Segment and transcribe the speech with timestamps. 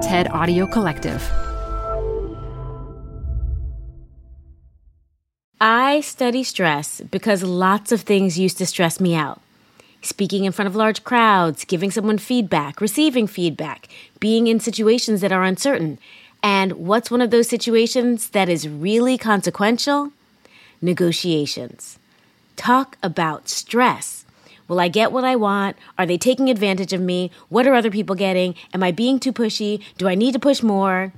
[0.00, 1.22] TED Audio Collective.
[5.60, 9.42] I study stress because lots of things used to stress me out.
[10.00, 13.88] Speaking in front of large crowds, giving someone feedback, receiving feedback,
[14.20, 15.98] being in situations that are uncertain.
[16.42, 20.12] And what's one of those situations that is really consequential?
[20.80, 21.98] Negotiations.
[22.56, 24.19] Talk about stress.
[24.70, 25.76] Will I get what I want?
[25.98, 27.32] Are they taking advantage of me?
[27.48, 28.54] What are other people getting?
[28.72, 29.82] Am I being too pushy?
[29.98, 31.12] Do I need to push more?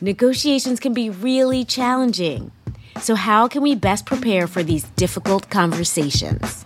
[0.00, 2.52] Negotiations can be really challenging.
[3.00, 6.64] So, how can we best prepare for these difficult conversations?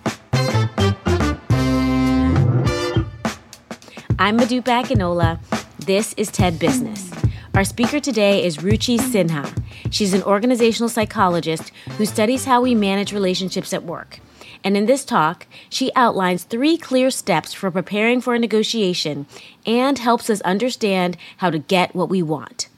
[4.18, 5.38] I'm Modupe Akinola.
[5.78, 7.10] This is TED Business.
[7.54, 9.50] Our speaker today is Ruchi Sinha.
[9.90, 14.20] She's an organizational psychologist who studies how we manage relationships at work.
[14.64, 19.26] And in this talk, she outlines three clear steps for preparing for a negotiation
[19.66, 22.68] and helps us understand how to get what we want.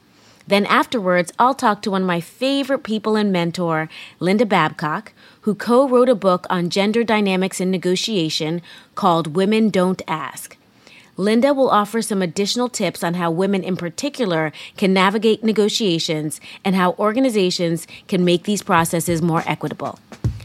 [0.47, 3.89] Then afterwards, I'll talk to one of my favorite people and mentor,
[4.21, 8.61] Linda Babcock, who co wrote a book on gender dynamics in negotiation
[8.95, 10.57] called Women Don't Ask.
[11.17, 16.75] Linda will offer some additional tips on how women in particular can navigate negotiations and
[16.75, 19.99] how organizations can make these processes more equitable.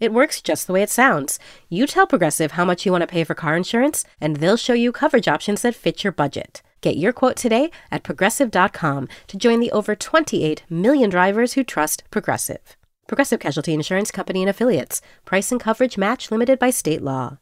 [0.00, 1.38] It works just the way it sounds.
[1.68, 4.74] You tell Progressive how much you want to pay for car insurance, and they'll show
[4.74, 6.62] you coverage options that fit your budget.
[6.80, 12.04] Get your quote today at progressive.com to join the over 28 million drivers who trust
[12.10, 12.76] Progressive.
[13.08, 15.00] Progressive Casualty Insurance Company and Affiliates.
[15.24, 17.38] Price and coverage match limited by state law.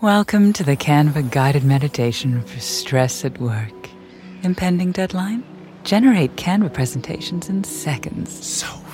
[0.00, 3.90] Welcome to the Canva guided meditation for stress at work.
[4.44, 5.42] Impending deadline?
[5.82, 8.46] Generate Canva presentations in seconds.
[8.46, 8.87] So fast.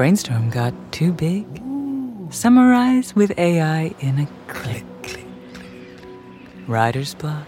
[0.00, 1.44] Brainstorm got too big?
[2.30, 4.86] Summarize with AI in a click.
[5.02, 5.66] Click, click.
[6.66, 7.46] Writer's block?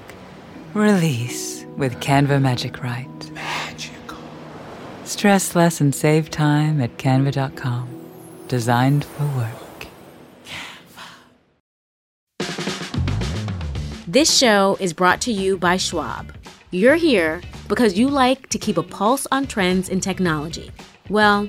[0.74, 3.30] Release with Canva Magic Write.
[3.30, 4.18] Magical.
[5.04, 7.88] Stress less and save time at canva.com.
[8.48, 9.86] Designed for work.
[14.06, 16.34] This show is brought to you by Schwab.
[16.70, 20.70] You're here because you like to keep a pulse on trends in technology.
[21.08, 21.48] Well,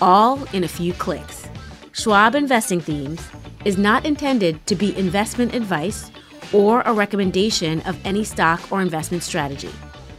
[0.00, 1.48] all in a few clicks.
[1.92, 3.26] Schwab Investing Themes
[3.64, 6.10] is not intended to be investment advice
[6.52, 9.72] or a recommendation of any stock or investment strategy.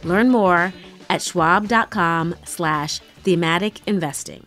[0.04, 0.72] Learn more
[1.08, 4.46] at schwab.com slash thematic investing.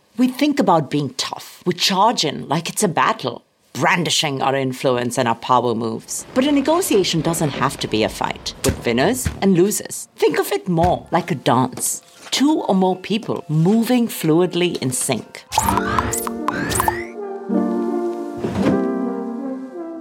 [0.17, 1.63] we think about being tough.
[1.65, 6.25] We charge in like it's a battle, brandishing our influence and our power moves.
[6.33, 10.09] But a negotiation doesn't have to be a fight with winners and losers.
[10.15, 12.01] Think of it more like a dance.
[12.31, 15.43] Two or more people moving fluidly in sync.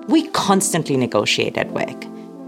[0.08, 2.04] We constantly negotiate at work.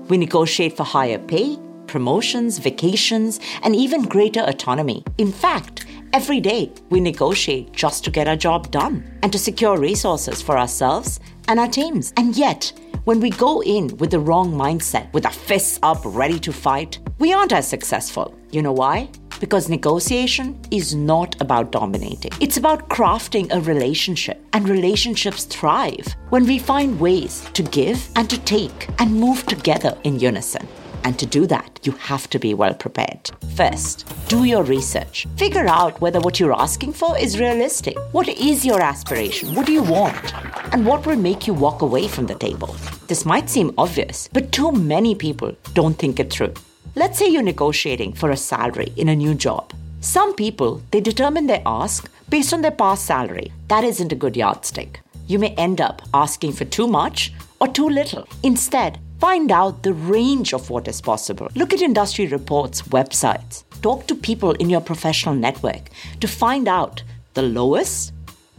[0.09, 1.59] We negotiate for higher pay,
[1.93, 5.05] promotions, vacations, and even greater autonomy.
[5.19, 5.85] In fact,
[6.15, 10.59] every day we negotiate just to get our job done and to secure resources for
[10.59, 12.15] ourselves and our teams.
[12.17, 12.73] And yet,
[13.05, 16.99] when we go in with the wrong mindset, with our fists up, ready to fight,
[17.19, 18.35] we aren't as successful.
[18.51, 19.11] You know why?
[19.39, 22.33] Because negotiation is not about dominating.
[22.41, 24.39] It's about crafting a relationship.
[24.55, 29.99] And relationships thrive when we find ways to give and to take and move together
[30.05, 30.67] in unison.
[31.05, 33.31] And to do that, you have to be well prepared.
[33.57, 35.27] First, do your research.
[35.37, 37.97] Figure out whether what you're asking for is realistic.
[38.13, 39.55] What is your aspiration?
[39.55, 40.35] What do you want?
[40.73, 42.77] And what will make you walk away from the table?
[43.09, 46.55] This might seem obvious, but too many people don't think it through.
[46.95, 49.73] Let's say you're negotiating for a salary in a new job.
[50.01, 53.53] Some people, they determine their ask based on their past salary.
[53.69, 55.01] That isn't a good yardstick.
[55.27, 58.27] You may end up asking for too much or too little.
[58.43, 61.49] Instead, find out the range of what is possible.
[61.55, 63.63] Look at industry reports, websites.
[63.81, 67.05] Talk to people in your professional network to find out
[67.35, 68.13] the lowest,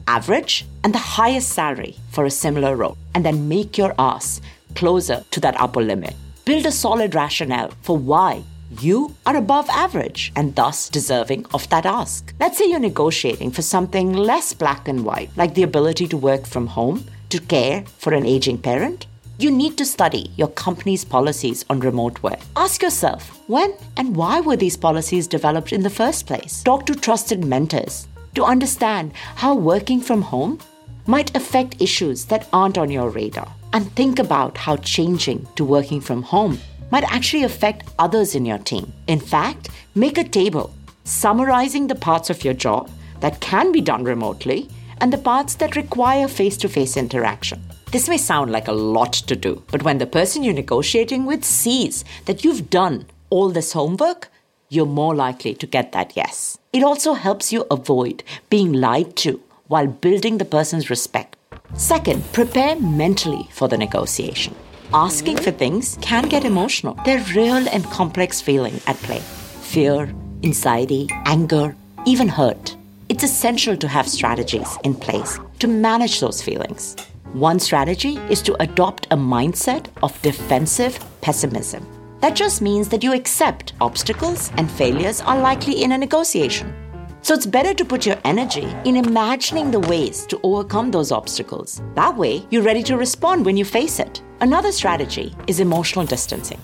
[0.08, 2.98] average, and the highest salary for a similar role.
[3.14, 4.42] And then make your ask
[4.74, 6.16] closer to that upper limit.
[6.46, 8.44] Build a solid rationale for why
[8.80, 12.34] you are above average and thus deserving of that ask.
[12.40, 16.48] Let's say you're negotiating for something less black and white, like the ability to work
[16.48, 19.08] from home, to care for an aging parent.
[19.40, 22.40] You need to study your company's policies on remote work.
[22.56, 26.62] Ask yourself when and why were these policies developed in the first place?
[26.62, 30.60] Talk to trusted mentors to understand how working from home
[31.08, 36.00] might affect issues that aren't on your radar and think about how changing to working
[36.00, 36.60] from home
[36.92, 38.94] might actually affect others in your team.
[39.08, 40.72] In fact, make a table
[41.06, 42.88] summarizing the parts of your job
[43.20, 44.70] that can be done remotely
[45.00, 47.62] and the parts that require face to face interaction.
[47.92, 51.44] This may sound like a lot to do, but when the person you're negotiating with
[51.44, 54.30] sees that you've done all this homework,
[54.70, 56.58] you're more likely to get that yes.
[56.72, 61.34] It also helps you avoid being lied to while building the person's respect
[61.76, 64.56] Second, prepare mentally for the negotiation.
[64.94, 66.96] Asking for things can get emotional.
[67.04, 69.20] They're real and complex feeling at play.
[69.62, 70.14] Fear,
[70.44, 71.76] anxiety, anger,
[72.06, 72.76] even hurt.
[73.14, 76.96] It's essential to have strategies in place to manage those feelings.
[77.34, 81.86] One strategy is to adopt a mindset of defensive pessimism.
[82.22, 86.74] That just means that you accept obstacles and failures are likely in a negotiation.
[87.22, 91.84] So it's better to put your energy in imagining the ways to overcome those obstacles.
[91.94, 94.24] That way, you're ready to respond when you face it.
[94.42, 96.60] Another strategy is emotional distancing.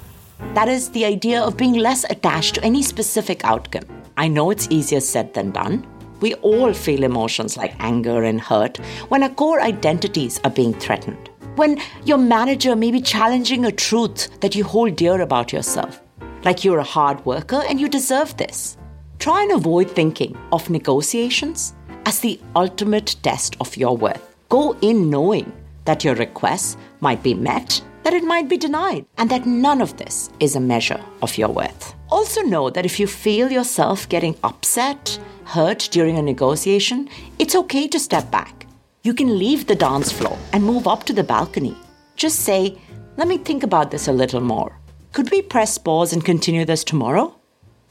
[0.55, 3.85] That is the idea of being less attached to any specific outcome.
[4.17, 5.85] I know it's easier said than done.
[6.19, 8.77] We all feel emotions like anger and hurt
[9.09, 11.29] when our core identities are being threatened.
[11.55, 16.01] When your manager may be challenging a truth that you hold dear about yourself,
[16.43, 18.77] like you're a hard worker and you deserve this.
[19.19, 21.73] Try and avoid thinking of negotiations
[22.05, 24.35] as the ultimate test of your worth.
[24.47, 25.51] Go in knowing
[25.85, 29.97] that your requests might be met, that it might be denied, and that none of
[29.97, 31.93] this is a measure of your worth.
[32.09, 35.19] Also, know that if you feel yourself getting upset,
[35.49, 37.09] hurt during a negotiation,
[37.39, 38.67] it's okay to step back.
[39.03, 41.75] You can leave the dance floor and move up to the balcony.
[42.15, 42.77] Just say,
[43.17, 44.77] Let me think about this a little more.
[45.11, 47.35] Could we press pause and continue this tomorrow?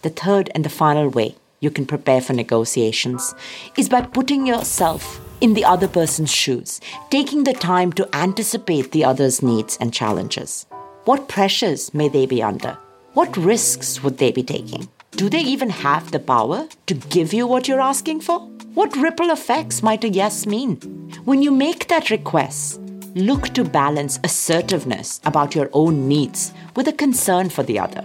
[0.02, 3.34] The third and the final way you can prepare for negotiations
[3.76, 6.81] is by putting yourself in the other person's shoes,
[7.11, 10.66] taking the time to anticipate the other's needs and challenges.
[11.06, 12.78] What pressures may they be under?
[13.14, 14.88] What risks would they be taking?
[15.12, 18.40] Do they even have the power to give you what you're asking for?
[18.75, 20.76] What ripple effects might a yes mean?
[21.25, 22.81] When you make that request,
[23.14, 28.05] look to balance assertiveness about your own needs with a concern for the other.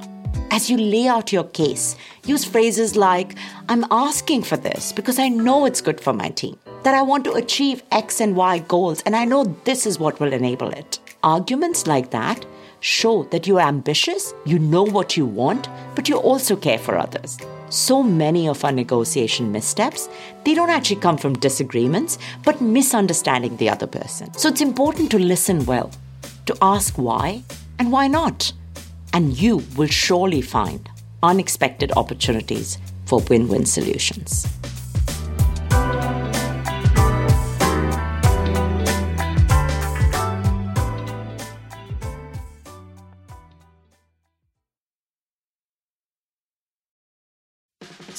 [0.49, 1.95] As you lay out your case,
[2.25, 3.35] use phrases like,
[3.69, 7.25] I'm asking for this because I know it's good for my team, that I want
[7.25, 10.99] to achieve X and Y goals, and I know this is what will enable it.
[11.21, 12.45] Arguments like that
[12.83, 17.37] show that you're ambitious, you know what you want, but you also care for others.
[17.69, 20.09] So many of our negotiation missteps,
[20.43, 24.33] they don't actually come from disagreements, but misunderstanding the other person.
[24.33, 25.89] So it's important to listen well,
[26.45, 27.43] to ask why
[27.79, 28.53] and why not
[29.13, 30.89] and you will surely find
[31.21, 34.47] unexpected opportunities for win win solutions.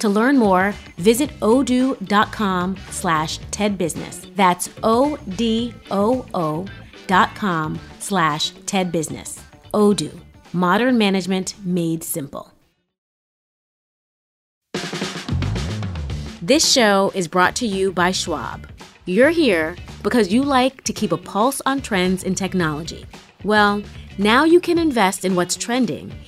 [0.00, 4.34] To learn more, visit odoo.com slash tedbusiness.
[4.36, 6.66] That's O-D-O-O
[7.08, 9.40] dot com slash tedbusiness.
[9.74, 10.20] Odoo,
[10.52, 12.52] modern management made simple.
[16.40, 18.68] This show is brought to you by Schwab.
[19.04, 23.04] You're here because you like to keep a pulse on trends in technology.
[23.42, 23.82] Well,
[24.16, 26.12] now you can invest in what's trending–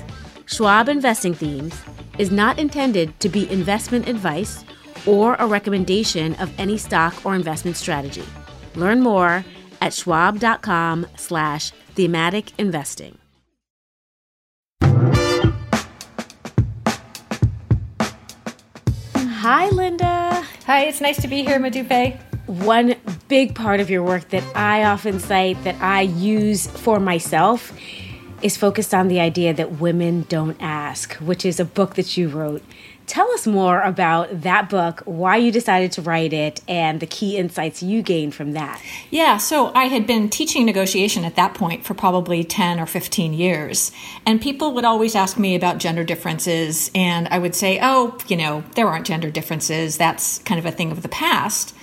[0.51, 1.81] Schwab Investing Themes
[2.17, 4.65] is not intended to be investment advice
[5.05, 8.25] or a recommendation of any stock or investment strategy.
[8.75, 9.45] Learn more
[9.79, 13.17] at schwab.com slash thematic investing.
[19.15, 20.45] Hi, Linda.
[20.65, 22.19] Hi, it's nice to be here, Modupe.
[22.47, 22.95] One
[23.29, 27.71] big part of your work that I often cite that I use for myself
[28.43, 32.29] is focused on the idea that women don't ask, which is a book that you
[32.29, 32.63] wrote.
[33.07, 37.35] Tell us more about that book, why you decided to write it, and the key
[37.35, 38.81] insights you gained from that.
[39.09, 43.33] Yeah, so I had been teaching negotiation at that point for probably 10 or 15
[43.33, 43.91] years.
[44.25, 46.89] And people would always ask me about gender differences.
[46.95, 49.97] And I would say, oh, you know, there aren't gender differences.
[49.97, 51.75] That's kind of a thing of the past.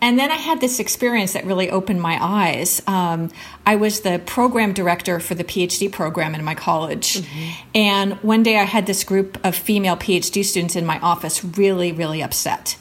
[0.00, 2.80] And then I had this experience that really opened my eyes.
[2.86, 3.30] Um,
[3.66, 7.14] I was the program director for the PhD program in my college.
[7.14, 7.68] Mm-hmm.
[7.74, 11.90] And one day I had this group of female PhD students in my office really,
[11.92, 12.76] really upset.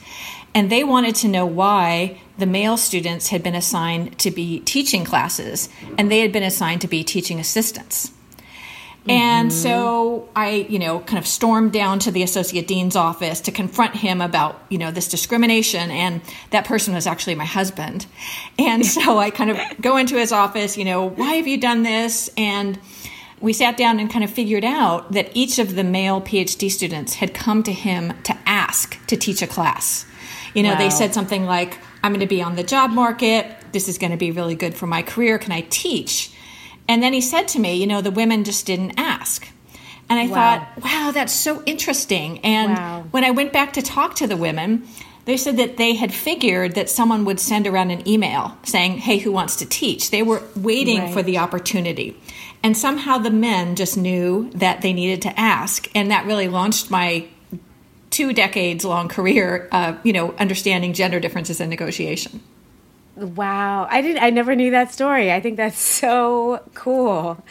[0.53, 5.03] And they wanted to know why the male students had been assigned to be teaching
[5.03, 8.11] classes and they had been assigned to be teaching assistants.
[9.09, 9.57] And mm-hmm.
[9.57, 13.95] so I, you know, kind of stormed down to the associate dean's office to confront
[13.95, 15.91] him about, you know, this discrimination.
[15.91, 16.21] And
[16.51, 18.05] that person was actually my husband.
[18.59, 21.83] And so I kind of go into his office, you know, why have you done
[21.83, 22.29] this?
[22.37, 22.79] And
[23.39, 27.15] we sat down and kind of figured out that each of the male PhD students
[27.15, 30.05] had come to him to ask to teach a class.
[30.53, 30.79] You know, wow.
[30.79, 33.45] they said something like, I'm going to be on the job market.
[33.71, 35.37] This is going to be really good for my career.
[35.37, 36.31] Can I teach?
[36.87, 39.47] And then he said to me, you know, the women just didn't ask.
[40.09, 40.33] And I wow.
[40.33, 42.39] thought, wow, that's so interesting.
[42.39, 43.05] And wow.
[43.11, 44.87] when I went back to talk to the women,
[45.25, 49.17] they said that they had figured that someone would send around an email saying, hey,
[49.17, 50.09] who wants to teach?
[50.09, 51.13] They were waiting right.
[51.13, 52.17] for the opportunity.
[52.63, 55.89] And somehow the men just knew that they needed to ask.
[55.93, 57.27] And that really launched my
[58.09, 62.41] two decades long career, uh, you know, understanding gender differences in negotiation.
[63.17, 64.21] Wow, I didn't.
[64.21, 65.31] I never knew that story.
[65.31, 67.43] I think that's so cool.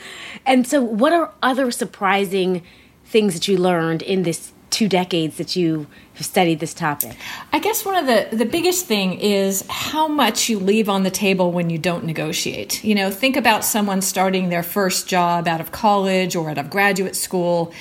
[0.44, 2.62] And so what are other surprising
[3.04, 7.16] things that you learned in this two decades that you have studied this topic?
[7.52, 11.10] I guess one of the the biggest thing is how much you leave on the
[11.10, 12.84] table when you don't negotiate.
[12.84, 16.70] You know, think about someone starting their first job out of college or out of
[16.70, 17.72] graduate school.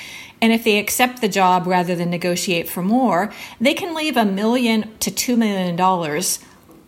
[0.41, 4.25] And if they accept the job rather than negotiate for more, they can leave a
[4.25, 6.39] million to two million dollars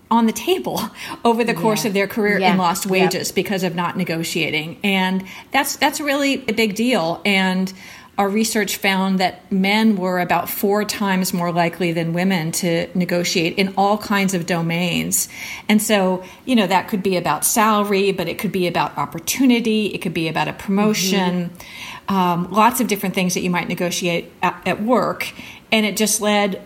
[0.10, 0.82] on the table
[1.26, 1.90] over the course yeah.
[1.90, 2.52] of their career yeah.
[2.52, 3.36] in lost wages yep.
[3.36, 7.74] because of not negotiating and that's that's really a big deal and
[8.18, 13.58] our research found that men were about four times more likely than women to negotiate
[13.60, 15.30] in all kinds of domains.
[15.70, 19.88] And so, you know, that could be about salary, but it could be about opportunity,
[19.88, 22.16] it could be about a promotion, mm-hmm.
[22.16, 25.32] um, lots of different things that you might negotiate at, at work.
[25.72, 26.64] And it just led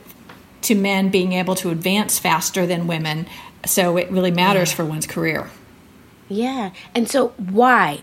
[0.61, 3.27] to men being able to advance faster than women.
[3.65, 4.75] So it really matters yeah.
[4.75, 5.49] for one's career.
[6.29, 6.71] Yeah.
[6.95, 8.01] And so why?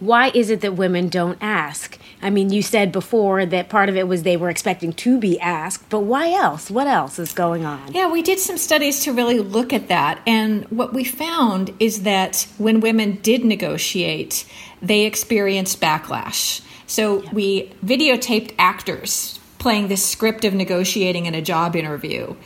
[0.00, 1.98] Why is it that women don't ask?
[2.20, 5.38] I mean, you said before that part of it was they were expecting to be
[5.40, 6.70] asked, but why else?
[6.70, 7.92] What else is going on?
[7.92, 10.20] Yeah, we did some studies to really look at that.
[10.26, 14.46] And what we found is that when women did negotiate,
[14.80, 16.62] they experienced backlash.
[16.86, 22.36] So we videotaped actors playing this script of negotiating in a job interview.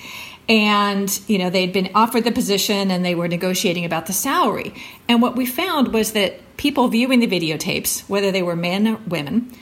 [0.48, 4.72] And you know they'd been offered the position and they were negotiating about the salary.
[5.08, 8.96] And what we found was that people viewing the videotapes whether they were men or
[9.08, 9.52] women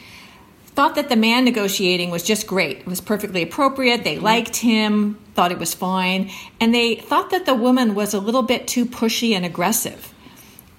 [0.67, 2.81] thought that the man negotiating was just great.
[2.81, 4.05] It was perfectly appropriate.
[4.05, 4.25] They mm-hmm.
[4.25, 6.31] liked him thought it was fine.
[6.61, 10.13] And they thought that the woman was a little bit too pushy and aggressive.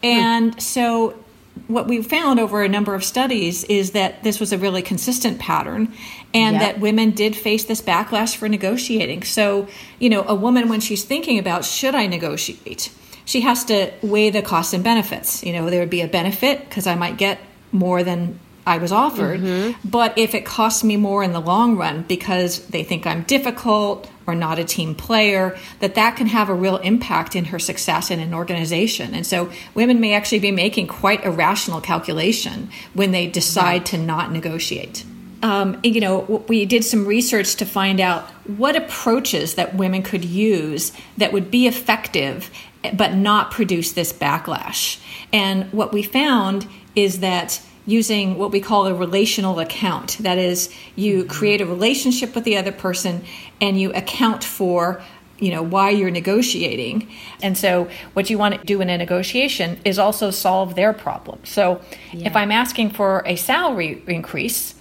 [0.03, 0.07] Hmm.
[0.07, 1.23] And so
[1.67, 5.39] what we found over a number of studies is that this was a really consistent
[5.39, 5.93] pattern
[6.33, 6.61] and yep.
[6.61, 9.23] that women did face this backlash for negotiating.
[9.23, 9.67] So,
[9.99, 12.91] you know, a woman, when she's thinking about should I negotiate,
[13.25, 15.43] she has to weigh the costs and benefits.
[15.43, 17.39] You know, there would be a benefit because I might get
[17.71, 19.41] more than I was offered.
[19.83, 24.09] But if it costs me more in the long run because they think I'm difficult
[24.27, 28.11] or not a team player, that that can have a real impact in her success
[28.11, 29.13] in an organization.
[29.15, 33.97] And so women may actually be making quite a rational calculation when they decide to
[33.97, 35.05] not negotiate.
[35.41, 40.25] Um, you know, we did some research to find out what approaches that women could
[40.25, 42.51] use that would be effective
[42.93, 44.99] but not produce this backlash.
[45.33, 50.17] And what we found is that using what we call a relational account.
[50.19, 51.29] That is, you mm-hmm.
[51.29, 53.23] create a relationship with the other person
[53.59, 55.01] and you account for
[55.39, 57.07] you know why you're negotiating.
[57.43, 61.39] And so what you want to do in a negotiation is also solve their problem.
[61.43, 61.79] So
[62.11, 64.73] if i'm asking for a salary increase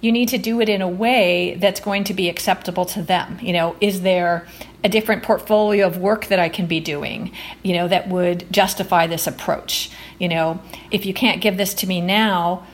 [0.00, 3.38] you need to do it in a way that's going to be acceptable to them.
[3.40, 4.46] You know is there
[4.84, 7.32] a different portfolio of work that i can be doing
[7.64, 9.90] you know that would justify this approach?
[10.18, 12.66] You know if you can't give this to me now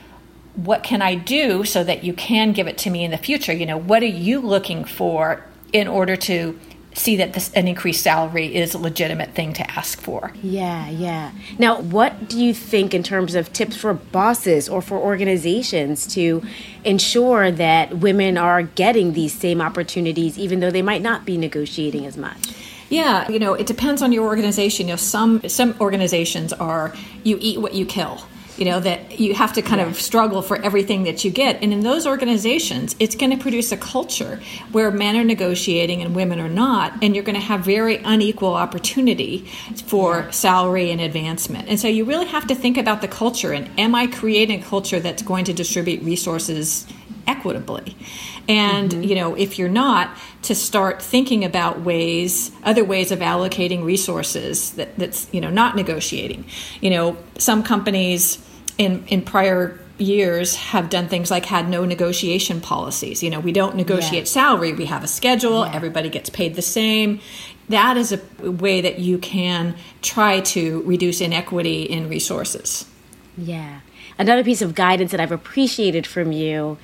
[0.55, 3.53] what can i do so that you can give it to me in the future?
[3.53, 6.59] You know what are you looking for in order to
[6.95, 11.33] see that this an increased salary is a legitimate thing to ask for Yeah, yeah.
[11.59, 16.43] Now, what do you think in terms of tips for bosses or for organizations to
[16.85, 22.07] ensure that women are getting these same opportunities, even though they might not be negotiating
[22.07, 22.55] as much?
[22.91, 24.87] Yeah, you know, it depends on your organization.
[24.87, 28.23] You know, some some organizations are you eat what you kill.
[28.57, 31.73] You know that you have to kind of struggle for everything that you get, and
[31.73, 34.41] in those organizations, it's going to produce a culture
[34.73, 38.55] where men are negotiating and women are not, and you're going to have very unequal
[38.55, 39.47] opportunity
[39.87, 41.69] for salary and advancement.
[41.69, 44.65] And so you really have to think about the culture and am I creating a
[44.65, 46.87] culture that's going to distribute resources
[47.27, 47.97] equitably?
[48.49, 49.03] And mm-hmm.
[49.03, 54.73] you know, if you're not, to start thinking about ways, other ways of allocating resources
[54.73, 56.45] that, that's you know not negotiating.
[56.81, 58.39] You know, some companies
[58.79, 63.23] in in prior years have done things like had no negotiation policies.
[63.23, 67.21] You know, we don't negotiate salary, we have a schedule, everybody gets paid the same.
[67.69, 72.87] That is a way that you can try to reduce inequity in resources.
[73.39, 73.81] Yeah.
[74.19, 76.77] Another piece of guidance that I've appreciated from you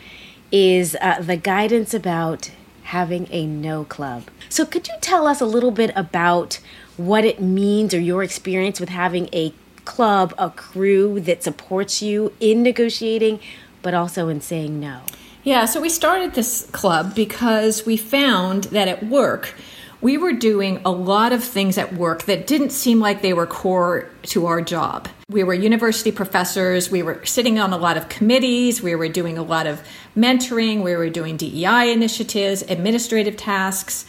[0.53, 2.51] is uh, the guidance about
[2.85, 4.25] having a no club.
[4.49, 6.59] So, could you tell us a little bit about
[6.97, 12.33] what it means or your experience with having a club, a crew that supports you
[12.41, 13.41] in negotiating,
[13.83, 15.03] but also in saying no?
[15.43, 19.55] Yeah, so we started this club because we found that at work,
[20.03, 23.47] we were doing a lot of things at work that didn't seem like they were
[23.47, 25.09] core to our job.
[25.29, 29.39] We were university professors, we were sitting on a lot of committees, we were doing
[29.39, 29.81] a lot of
[30.17, 34.05] mentoring, we were doing DEI initiatives, administrative tasks.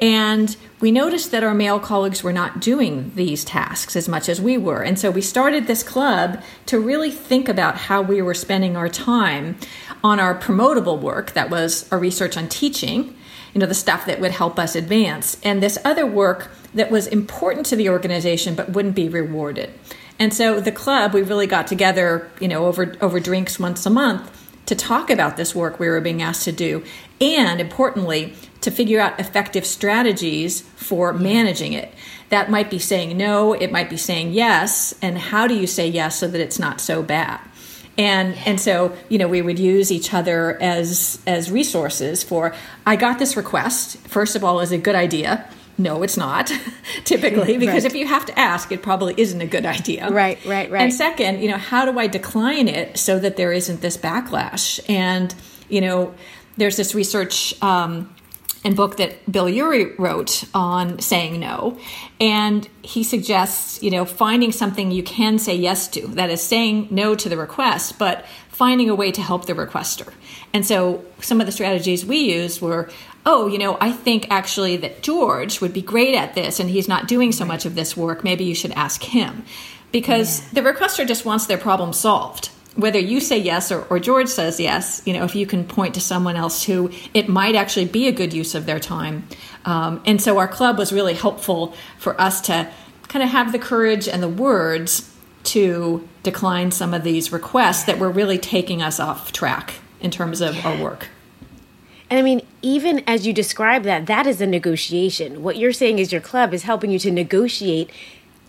[0.00, 4.40] And we noticed that our male colleagues were not doing these tasks as much as
[4.40, 4.82] we were.
[4.82, 8.88] And so we started this club to really think about how we were spending our
[8.88, 9.56] time
[10.02, 13.16] on our promotable work that was our research on teaching,
[13.54, 17.06] you know, the stuff that would help us advance, and this other work that was
[17.06, 19.72] important to the organization but wouldn't be rewarded.
[20.18, 23.90] And so the club, we really got together, you know, over over drinks once a
[23.90, 26.84] month to talk about this work we were being asked to do,
[27.20, 31.92] and importantly, to figure out effective strategies for managing it.
[32.30, 35.86] That might be saying no, it might be saying yes, and how do you say
[35.88, 37.40] yes so that it's not so bad?
[37.96, 42.54] And and so, you know, we would use each other as as resources for
[42.86, 43.98] I got this request.
[44.08, 45.48] First of all, is a good idea.
[45.76, 46.52] No, it's not
[47.04, 47.92] typically because Right.
[47.92, 50.08] if you have to ask, it probably isn't a good idea.
[50.10, 50.82] Right, right, right.
[50.82, 54.80] And second, you know, how do I decline it so that there isn't this backlash?
[54.88, 55.34] And
[55.68, 56.14] you know,
[56.56, 58.14] there's this research um,
[58.64, 61.78] and book that Bill Ury wrote on saying no,
[62.20, 66.06] and he suggests you know finding something you can say yes to.
[66.06, 70.12] That is saying no to the request, but finding a way to help the requester.
[70.52, 72.90] And so some of the strategies we used were.
[73.26, 76.88] Oh, you know, I think actually that George would be great at this and he's
[76.88, 78.22] not doing so much of this work.
[78.22, 79.44] Maybe you should ask him.
[79.92, 84.28] Because the requester just wants their problem solved whether you say yes or, or George
[84.28, 87.86] says yes, you know, if you can point to someone else who it might actually
[87.86, 89.26] be a good use of their time.
[89.64, 92.70] Um, and so our club was really helpful for us to
[93.08, 95.10] kind of have the courage and the words
[95.44, 100.40] to decline some of these requests that were really taking us off track in terms
[100.40, 101.08] of our work.
[102.10, 105.42] And I mean, even as you describe that, that is a negotiation.
[105.42, 107.90] What you're saying is your club is helping you to negotiate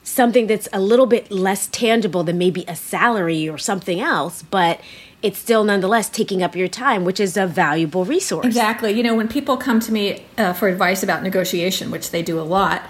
[0.04, 4.80] something that's a little bit less tangible than maybe a salary or something else, but
[5.22, 8.46] it's still nonetheless taking up your time, which is a valuable resource.
[8.46, 8.92] Exactly.
[8.94, 12.40] You know, when people come to me uh, for advice about negotiation, which they do
[12.40, 12.84] a lot,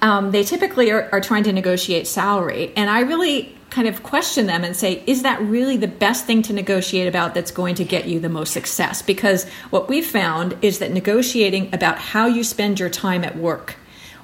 [0.00, 2.72] um, they typically are, are trying to negotiate salary.
[2.76, 6.42] And I really kind of question them and say, is that really the best thing
[6.42, 9.02] to negotiate about that's going to get you the most success?
[9.02, 13.76] Because what we've found is that negotiating about how you spend your time at work,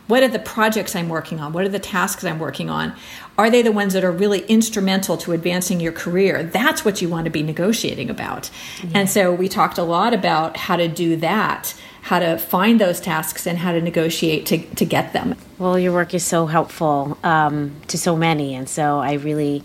[0.07, 1.53] what are the projects I'm working on?
[1.53, 2.95] What are the tasks I'm working on?
[3.39, 6.43] Are they the ones that are really instrumental to advancing your career?
[6.43, 8.51] That's what you want to be negotiating about.
[8.83, 8.91] Yeah.
[8.95, 13.01] And so we talked a lot about how to do that how to find those
[13.01, 15.35] tasks and how to negotiate to, to get them.
[15.59, 18.55] Well, your work is so helpful um, to so many.
[18.55, 19.65] And so I really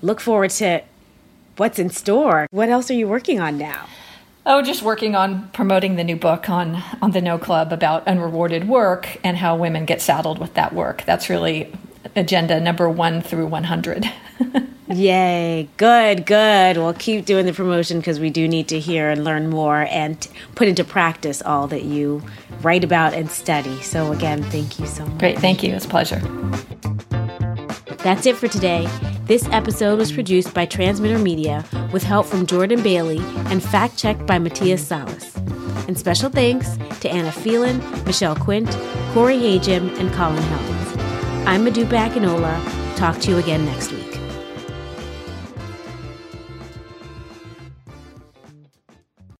[0.00, 0.82] look forward to
[1.58, 2.46] what's in store.
[2.50, 3.86] What else are you working on now?
[4.46, 8.68] Oh, just working on promoting the new book on on the No Club about unrewarded
[8.68, 11.02] work and how women get saddled with that work.
[11.06, 11.72] That's really
[12.14, 14.04] agenda number one through one hundred.
[14.88, 15.66] Yay.
[15.78, 16.76] Good, good.
[16.76, 20.28] We'll keep doing the promotion because we do need to hear and learn more and
[20.54, 22.22] put into practice all that you
[22.60, 23.80] write about and study.
[23.80, 25.18] So, again, thank you so much.
[25.18, 25.38] Great.
[25.38, 25.72] Thank you.
[25.72, 26.20] It's a pleasure.
[28.02, 28.86] That's it for today.
[29.26, 34.26] This episode was produced by Transmitter Media with help from Jordan Bailey and fact checked
[34.26, 35.34] by Matthias Salas.
[35.88, 38.68] And special thanks to Anna Phelan, Michelle Quint,
[39.14, 41.48] Corey Hajim, and Colin Helms.
[41.48, 42.96] I'm Modupe Akinola.
[42.96, 44.03] Talk to you again next week.